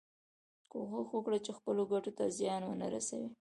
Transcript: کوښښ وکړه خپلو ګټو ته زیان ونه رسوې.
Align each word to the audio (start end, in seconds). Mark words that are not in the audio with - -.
کوښښ 0.71 1.07
وکړه 1.13 1.37
خپلو 1.57 1.83
ګټو 1.91 2.11
ته 2.17 2.23
زیان 2.37 2.61
ونه 2.65 2.87
رسوې. 2.95 3.29